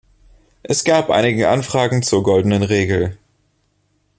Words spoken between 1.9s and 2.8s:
zur goldenen